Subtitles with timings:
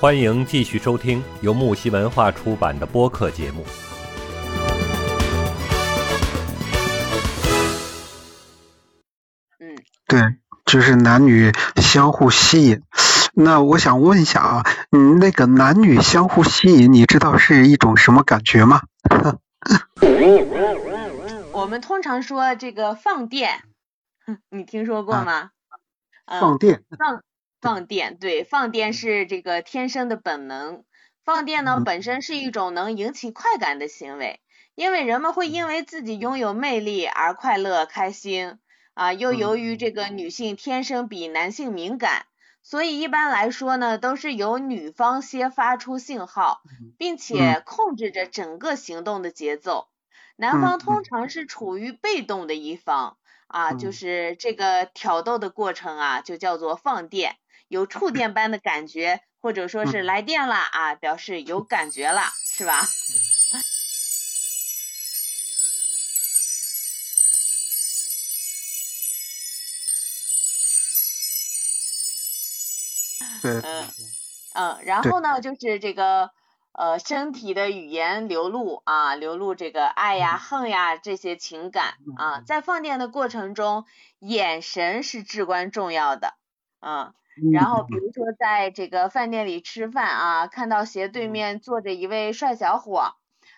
[0.00, 3.66] 欢迎继续收听由木西文化出版的播客节目。
[9.58, 9.76] 嗯，
[10.06, 10.22] 对，
[10.64, 12.80] 就是男女相互吸引。
[13.34, 18.80] 那我想问一下啊，嗯，那个男女相互吸引，你知道是一种什么感觉吗？
[21.52, 23.64] 我们通常说这个放电，
[24.48, 25.50] 你听说过吗？
[26.24, 26.84] 啊、放电。
[26.98, 27.20] 放
[27.60, 30.84] 放电，对，放电是这个天生的本能。
[31.24, 34.40] 放电呢，本身是一种能引起快感的行为，
[34.74, 38.58] 因为人们会因为自己拥有魅力而快乐开心
[38.94, 39.12] 啊。
[39.12, 42.26] 又由于这个女性天生比男性敏感。
[42.62, 46.60] 所以一般来说呢，都是由女方先发出信号，
[46.98, 49.88] 并且控制着整个行动的节奏。
[50.36, 53.16] 男方通常是处于被动的一方
[53.50, 57.36] 啊，就是这个挑逗的过程啊，就叫做放电，
[57.68, 62.88] 有触 电般的感觉，或者说是来电了啊，表示有感觉了，是吧？
[73.42, 73.88] 对， 嗯
[74.54, 76.30] 嗯，然后呢，就是这个
[76.72, 83.84] 呃身体的语言流露啊，流露这个爱呀、恨呀这些情感啊，在放电的过程中，
[84.18, 86.34] 眼神是至关重要的
[86.80, 87.14] 啊。
[87.52, 93.14] 然后比如说在这个饭店里吃饭啊，看到斜对面坐着一位帅小伙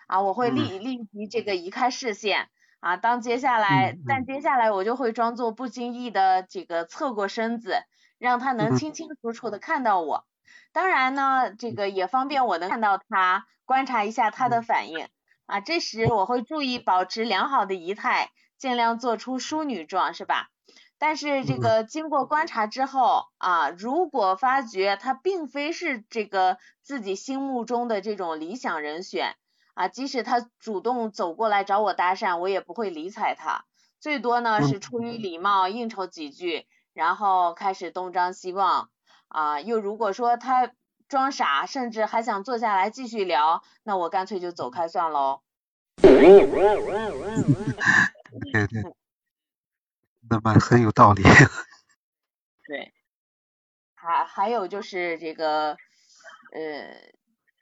[0.07, 2.97] 啊，我会立立即这个移开视线啊。
[2.97, 7.83] 当接下来，但接下来我就会装作不经意的这个侧过身子。
[8.19, 10.25] 让他能清清楚楚的看到我，
[10.71, 15.07] 当然呢，这个也方便我能看到他，观察一下他的反应
[15.45, 15.59] 啊。
[15.59, 20.49] 这时我会注意保持良好的仪态，尽量做出淑女状，是吧？
[20.97, 29.35] 但是这个经过观察之后啊，如果发觉他并非是这个自己心目中的这种理想人选
[29.73, 33.65] 啊，即使他主动走过来找我搭讪，我也不会理睬他，
[33.99, 36.65] 最多呢是出于礼貌应酬几句。
[36.93, 38.91] 然后开始东张西望
[39.33, 40.71] 啊，又如果说他
[41.09, 45.41] 装傻，甚至还想坐下来继续聊，那我干脆就走开算喽。
[45.97, 46.37] 对
[48.67, 48.83] 对，
[50.29, 51.23] 那么很有道理。
[52.67, 52.93] 对，
[53.95, 55.77] 还还有就是这个
[56.53, 56.95] 呃，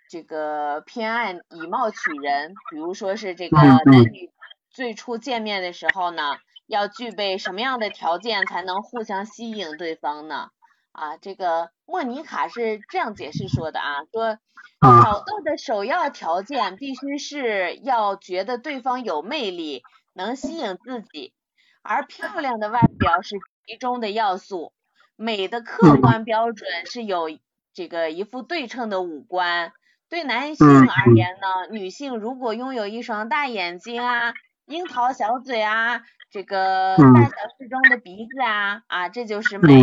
[0.10, 3.80] 这个偏爱以貌取人，比如说是这个男
[4.12, 4.30] 女
[4.70, 6.38] 最初见面的时候呢。
[6.68, 10.52] 要具备什么样的条件才能互相吸引对方呢？
[10.92, 14.38] 啊，这个莫妮卡是这样解释说的啊，说
[14.80, 21.34] 挑逗的首要条件必须是要觉得对方有魅力，能吸引自己，
[21.82, 24.74] 而漂亮的外表是其中的要素。
[25.16, 27.30] 美的客观标准是有
[27.74, 29.72] 这个一副对称的五官。
[30.10, 34.34] 对男性而言呢，女性如果拥有一双大眼睛啊，
[34.66, 36.02] 樱桃小嘴啊。
[36.32, 39.82] 这个大小适中的鼻子啊啊，这就是美。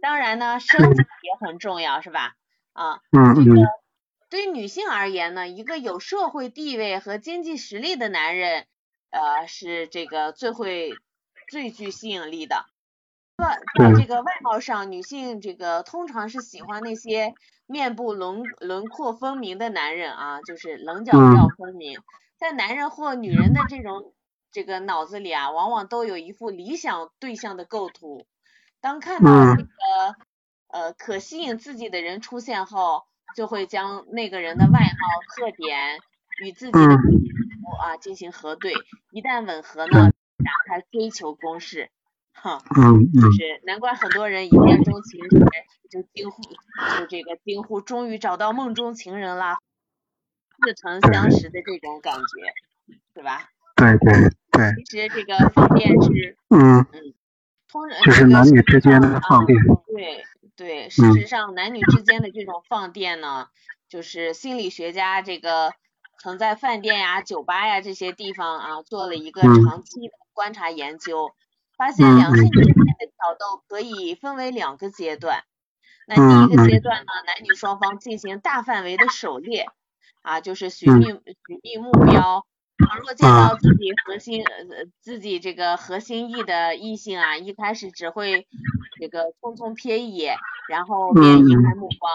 [0.00, 2.34] 当然呢，身体也很重要，是吧？
[2.72, 3.00] 啊，
[3.34, 3.54] 这个
[4.30, 8.66] 对于女性而言呢，一个有社会地位和经济实力的男人，
[9.10, 10.92] 呃，是这个最会
[11.50, 12.66] 最具吸引力的。
[13.36, 17.34] 在在这个外貌上，女性这个通常是喜欢那些
[17.66, 22.00] 面部轮轮廓分明的男人啊，就是棱角比较分明。
[22.36, 24.12] 在男人或女人的这种。
[24.50, 28.26] 这个脑子里啊，往往都有一副理想对象的构图。
[28.80, 29.68] 当看到这个
[30.68, 33.04] 呃可吸引自己的人出现后，
[33.36, 35.06] 就会将那个人的外貌
[35.36, 36.00] 特点
[36.42, 38.72] 与自己的图啊进行核对。
[39.10, 41.90] 一旦吻合呢，展开追求公式。
[42.32, 42.62] 哈，
[43.20, 45.40] 就是难怪很多人一见钟情时
[45.90, 46.40] 就惊呼，
[46.96, 49.58] 就这个惊呼，终于找到梦中情人啦，
[50.64, 53.50] 似曾相识的这种感觉，对吧？
[53.74, 57.14] 对对对，其实这个放电是，嗯嗯，
[57.68, 59.58] 通就是男女之间的放电。
[59.86, 60.24] 对
[60.56, 63.48] 对，事实上男女之间的这种放电呢，
[63.88, 65.72] 就是心理学家这个
[66.18, 71.30] 曾在饭店呀、酒吧呀这些地方啊做了一个长期的观察研究，
[71.76, 75.44] 发现两性之间的挑逗可以分为两个阶段。
[76.06, 79.66] 那第一个阶段呢，男女双方进行大范围的狩猎，
[80.22, 82.44] 啊，就是寻觅寻觅目标。
[82.78, 88.46] 倘若见到自己核心呃自己这个核心意的异性啊，一开始只会
[89.00, 90.36] 这个匆匆瞥一眼，
[90.68, 92.12] 然后便移开目光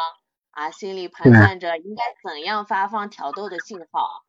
[0.51, 4.23] 啊，心里盘算着应该怎样发放挑逗的信号。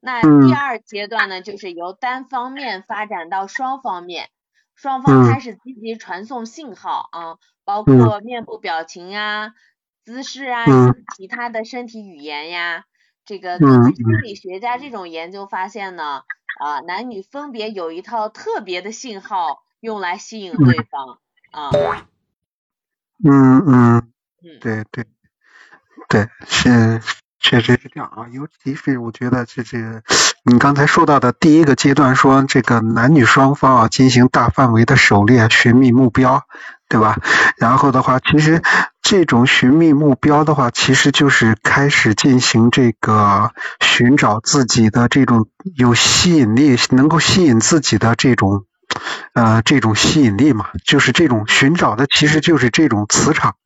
[0.00, 4.30] 那第二阶段呢，就是由单方面发展到双方面，
[4.74, 9.52] 双方开始积极传送信号啊，包括面部表情啊。
[10.02, 12.84] 姿势啊，嗯其他的身体语言呀。
[13.30, 16.22] 这个根据心理学家这种研究发现呢，
[16.58, 21.20] 啊，男女分别有一套特别的信号用来吸引对方
[21.52, 21.70] 啊。
[23.22, 23.98] 嗯嗯，
[24.42, 25.04] 嗯，对对
[26.08, 27.00] 对，是
[27.38, 28.26] 确实是这样啊。
[28.32, 30.02] 尤其是我觉得这这个
[30.42, 36.48] 你刚才说到的第一个阶段，说这个男女双方啊进行大范围的狩猎，寻觅目标，
[36.88, 37.16] 对吧？
[37.58, 38.60] 然后的话，其实
[39.10, 48.66] 这种寻觅目标的话，其实就是开始进行这个寻找自己的这种有吸引力，能够吸引自己的这种。
[49.32, 53.56] 呃，这种吸引力嘛，就是这种寻找的，其实就是这种磁场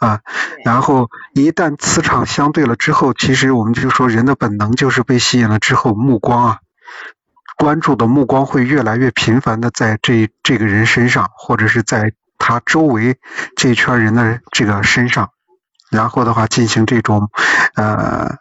[0.00, 0.20] 啊。
[0.64, 6.58] 然后一旦磁场相对了之后，其实我们就说人的本能就是被吸引了之后，目光啊，
[7.58, 13.18] 关注的目光会越来越频繁的在这这个人身上，或者是在他周围
[13.56, 15.30] 这圈人的这个身上，
[15.90, 17.30] 然后的话进行这种
[17.74, 18.36] 呃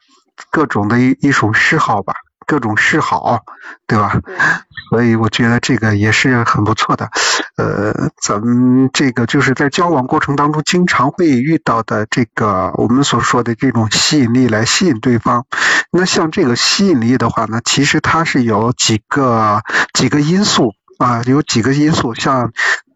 [0.52, 2.14] 各种的一一种嗜好吧，
[2.46, 3.42] 各种嗜好，
[3.88, 4.20] 对吧？
[4.26, 4.36] 对，
[4.90, 7.10] 所以我觉得这个也是很不错的。
[7.56, 15.46] 呃，咱们这个就是在交往过程当中经常会遇到的这个我们所说的这种吸引力来吸引对方。
[15.92, 19.62] 那像这个吸引力的话呢，其实它是有几个
[19.94, 22.16] 几个因素啊，有几个因素。
[22.16, 22.52] 像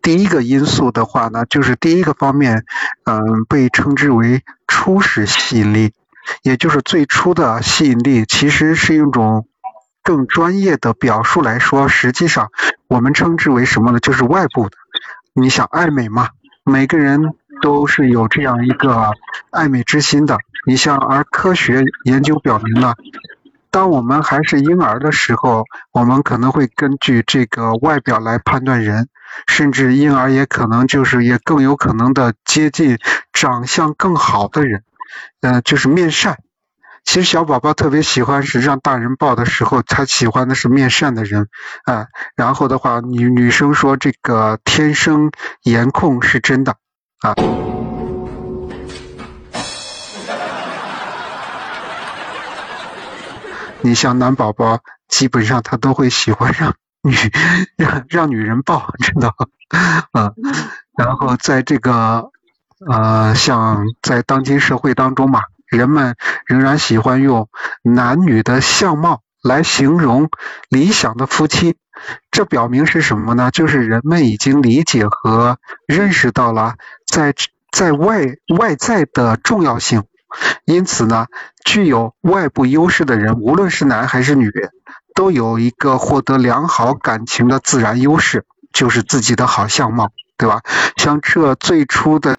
[0.07, 2.63] 第一个因素的话呢，就是第一个方面，
[3.03, 5.91] 嗯、被称之为初始吸引力，
[6.43, 9.49] 也就是最初的吸引力，其实是一种
[10.01, 12.51] 更专业的表述来说，实际上
[12.87, 13.99] 我们称之为什么呢？
[13.99, 14.77] 就是外部的。
[15.33, 16.29] 你想爱美嘛，
[16.63, 19.11] 每个人都是有这样一个
[19.49, 20.37] 爱美之心的。
[20.65, 22.93] 你像，而科学研究表明呢，
[23.77, 29.07] 当我们还是婴儿的时候，我们可能会根据这个外表来判断人，
[29.45, 32.97] 甚至婴儿也可能就是也更有可能的接近
[33.33, 34.83] 长相更好的人，
[35.41, 36.37] 呃，就是面善。
[37.05, 41.47] 其实小宝宝特别喜欢是让大人抱的时候，他喜欢的是面善的人，
[41.85, 45.29] 啊、然后的话，女女生说这个天生
[45.61, 46.77] 颜控是真的，
[47.19, 47.35] 啊。
[53.81, 57.15] 你像男宝宝，基本上他都会喜欢让女
[57.77, 59.47] 让让女人抱，知道吗？
[60.11, 60.33] 啊，
[60.97, 62.31] 然后在这个
[62.89, 66.15] 呃，像在当今社会当中嘛，人们
[66.45, 67.49] 仍然喜欢用
[67.83, 70.29] 男女的相貌来形容
[70.69, 71.77] 理想的夫妻，
[72.31, 73.51] 这表明是什么呢？
[73.51, 75.57] 就是人们已经理解和
[75.87, 76.75] 认识到了
[77.05, 77.33] 在
[77.71, 78.25] 在外
[78.57, 80.03] 外在的重要性，
[80.65, 81.27] 因此呢，
[81.63, 84.51] 具有外部优势的人，无论是男还是女，
[85.15, 90.61] 都有一个获得良好感情的自然优势，就是自己的好相貌，对吧？
[90.97, 92.37] 像这最初的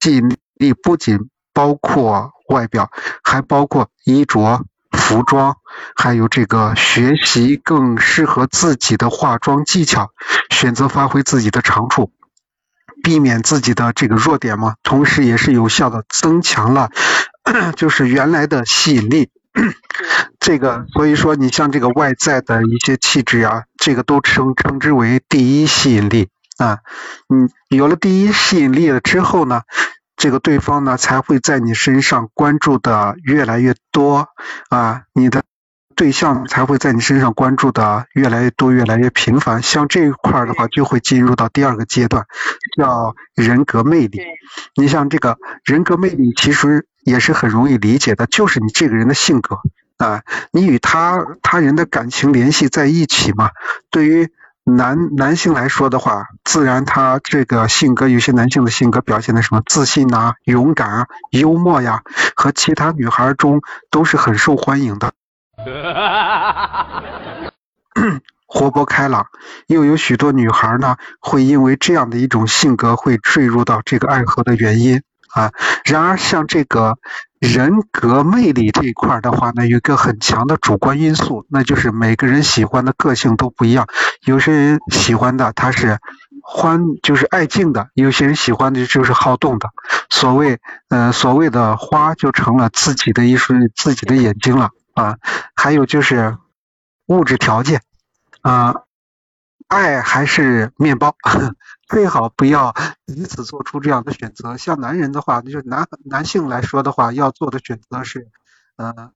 [0.00, 2.90] 吸引力不仅包括外表，
[3.22, 5.56] 还包括衣着、服装，
[5.96, 10.10] 还有这个学习更适合自己的化妆技巧，
[10.50, 12.12] 选择发挥自己的长处。
[13.06, 16.90] 避免自己的这个弱点嘛，同时也是有效的增强了，
[17.76, 19.30] 就是原来的吸引力。
[20.40, 26.78] 这个，所以说你像这个外在的一些气质啊，这个都称称之为第一吸引力啊。
[27.32, 29.62] 嗯，有了第一吸引力了之后呢，
[30.16, 34.26] 这个对方呢才会在你身上关注的越来越多
[34.68, 35.44] 啊，你的
[35.96, 39.62] 对象才会在你身上关注的越来越多、越来越频繁。
[39.62, 42.26] 像这一块儿的话，就会进入到第二个阶段，
[42.76, 44.20] 叫人格魅力。
[44.74, 49.58] 你像这个人格魅力，其实也是很容易理解的，就是你这个人的性格
[49.96, 50.20] 啊，
[50.52, 53.50] 你与他他人的感情联系在一起嘛。
[53.90, 54.30] 对于
[54.64, 62.02] 男男性来说的话，自然他这个性格，有些男性的性格表现的什么自信呐、勇敢啊、幽默呀，
[62.36, 65.12] 和其他女孩中都是很受欢迎的。
[68.46, 69.26] 活泼开朗，
[69.66, 75.50] 又有许多女孩呢会因为这样的一种性格会坠入到这个爱河的原因啊。
[75.84, 76.96] 然而，像这个
[77.40, 83.86] 人格魅力这一块的话呢，有一个很强的主观因素，那就是每个人喜欢的个性都不一样。
[84.24, 85.98] 有些人喜欢的他是
[86.42, 89.68] 欢，就是爱静的；有些人喜欢的就是好动的。
[90.08, 95.18] 所谓呃所谓的花就成了自己的一双自己的眼睛了啊。
[95.54, 96.36] 还有就是
[97.06, 97.82] 物质条件。
[98.42, 98.82] 啊、
[99.66, 101.16] 爱还是面包，
[101.88, 102.72] 最好不要
[103.04, 104.56] 彼此做出这样的选择。
[104.56, 108.28] 像男人的话，就是男男性来说的话，要做的选择是，
[108.76, 109.10] 呃，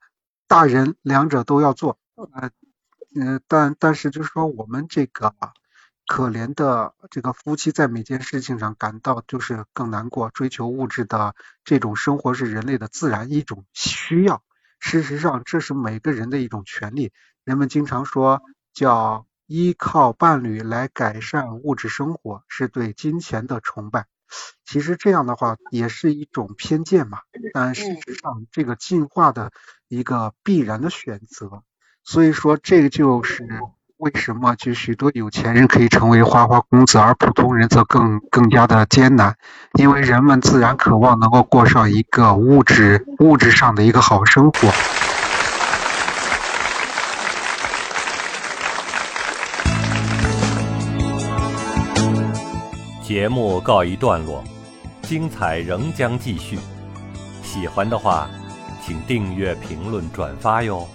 [0.48, 1.98] 大人两者都要做。
[2.16, 2.50] 呃，
[3.14, 5.32] 呃，但但是就是说我们这个
[6.08, 14.42] 可怜的这个夫妻在每件事情上感到就是更难过，追求物质的这种生活是人类的自然一种需要。
[14.80, 17.12] 事实上，这是每个人的一种权利。
[17.44, 24.06] 人们经常说叫依靠伴侣来改善物质生活，是对金钱的崇拜。
[24.64, 27.20] 其实这样的话也是一种偏见嘛。
[27.52, 29.52] 但事实上，这个进化的
[29.88, 31.62] 一个必然的选择。
[32.02, 33.46] 所以说，这个就是
[34.00, 39.36] 为什么就许多有钱人可以成为花花公子，而普通人则更更加的艰难。
[39.74, 44.72] 因为人们自然渴望能够过上一个物质物质上的一个好生活。
[53.02, 54.42] 节目告一段落，
[55.02, 56.58] 精彩仍将继续。
[57.42, 58.30] 喜欢的话，
[58.82, 60.88] 请订阅、评论、转发哟。